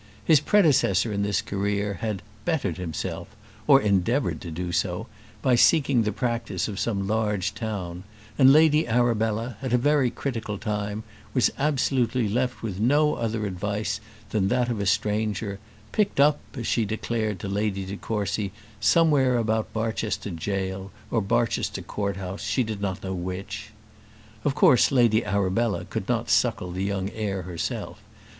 His 0.25 0.39
predecessor 0.39 1.13
in 1.13 1.21
this 1.21 1.43
career 1.43 1.99
had 2.01 2.23
"bettered" 2.43 2.77
himself, 2.77 3.27
or 3.67 3.79
endeavoured 3.79 4.41
to 4.41 4.49
do 4.49 4.71
so, 4.71 5.05
by 5.43 5.53
seeking 5.53 6.01
the 6.01 6.11
practice 6.11 6.67
of 6.67 6.79
some 6.79 7.05
large 7.07 7.53
town, 7.53 8.03
and 8.35 8.51
Lady 8.51 8.87
Arabella, 8.87 9.57
at 9.61 9.73
a 9.73 9.77
very 9.77 10.09
critical 10.09 10.57
time, 10.57 11.03
was 11.35 11.51
absolutely 11.59 12.27
left 12.27 12.63
with 12.63 12.79
no 12.79 13.13
other 13.13 13.45
advice 13.45 13.99
than 14.31 14.47
that 14.47 14.69
of 14.69 14.79
a 14.79 14.87
stranger, 14.87 15.59
picked 15.91 16.19
up, 16.19 16.39
as 16.57 16.65
she 16.65 16.83
declared 16.83 17.37
to 17.39 17.47
Lady 17.47 17.85
de 17.85 17.95
Courcy, 17.95 18.51
somewhere 18.79 19.37
about 19.37 19.71
Barchester 19.71 20.31
jail, 20.31 20.91
or 21.11 21.21
Barchester 21.21 21.83
court 21.83 22.17
house, 22.17 22.41
she 22.41 22.63
did 22.63 22.81
not 22.81 23.03
know 23.03 23.13
which. 23.13 23.69
Of 24.43 24.55
course 24.55 24.91
Lady 24.91 25.23
Arabella 25.23 25.85
could 25.85 26.09
not 26.09 26.27
suckle 26.27 26.71
the 26.71 26.83
young 26.83 27.11
heir 27.11 27.43
herself. 27.43 28.01